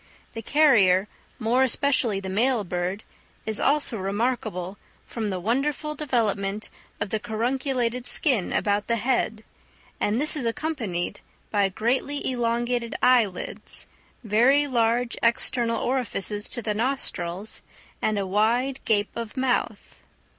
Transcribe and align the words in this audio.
The 0.33 0.41
carrier, 0.41 1.07
more 1.37 1.61
especially 1.61 2.19
the 2.19 2.27
male 2.27 2.63
bird, 2.63 3.03
is 3.45 3.59
also 3.59 3.97
remarkable 3.97 4.79
from 5.05 5.29
the 5.29 5.39
wonderful 5.39 5.93
development 5.93 6.71
of 6.99 7.11
the 7.11 7.19
carunculated 7.19 8.07
skin 8.07 8.51
about 8.51 8.87
the 8.87 8.95
head, 8.95 9.43
and 9.99 10.19
this 10.19 10.35
is 10.35 10.47
accompanied 10.47 11.19
by 11.51 11.69
greatly 11.69 12.27
elongated 12.31 12.95
eyelids, 13.03 13.85
very 14.23 14.65
large 14.65 15.17
external 15.21 15.79
orifices 15.79 16.49
to 16.49 16.63
the 16.63 16.73
nostrils, 16.73 17.61
and 18.01 18.17
a 18.17 18.25
wide 18.25 18.79
gape 18.85 19.15
of 19.15 19.37
mouth. 19.37 20.01